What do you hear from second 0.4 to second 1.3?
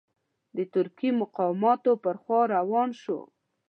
د ترکي